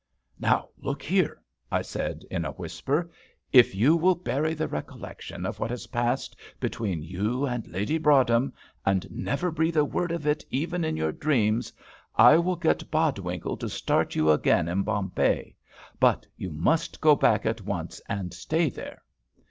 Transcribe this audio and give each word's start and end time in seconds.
"Now, 0.39 0.69
look 0.79 1.03
here," 1.03 1.43
I 1.71 1.83
said, 1.83 2.23
in 2.31 2.43
a 2.43 2.53
whisper, 2.53 3.11
"if 3.53 3.75
you 3.75 3.95
will 3.95 4.15
bury 4.15 4.55
the 4.55 4.67
recollection 4.67 5.45
of 5.45 5.59
what 5.59 5.69
has 5.69 5.85
passed 5.85 6.35
between 6.59 7.03
you 7.03 7.45
and 7.45 7.67
Lady 7.67 7.99
Broadhem, 7.99 8.51
and 8.83 9.05
never 9.11 9.51
breathe 9.51 9.77
a 9.77 9.85
word 9.85 10.11
of 10.11 10.25
it 10.25 10.43
even 10.49 10.83
in 10.83 10.97
your 10.97 11.11
dreams, 11.11 11.71
I 12.15 12.37
will 12.37 12.55
get 12.55 12.89
Bodwinkle 12.89 13.57
to 13.57 13.69
start 13.69 14.15
you 14.15 14.31
again 14.31 14.67
in 14.67 14.81
Bombay, 14.81 15.55
but 15.99 16.25
you 16.35 16.49
must 16.49 16.99
go 16.99 17.15
back 17.15 17.45
at 17.45 17.61
once 17.61 18.01
and 18.09 18.33
stay 18.33 18.69
there. 18.71 19.03